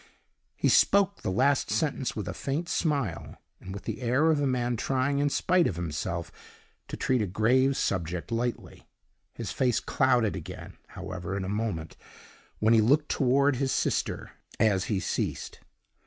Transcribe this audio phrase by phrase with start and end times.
[0.55, 4.47] He spoke the last sentence with a faint smile, and with the air of a
[4.47, 6.31] man trying, in spite of himself,
[6.87, 8.87] to treat a grave subject lightly.
[9.35, 11.97] His face clouded again, however, in a moment,
[12.57, 15.59] when he looked toward his sister, as he ceased.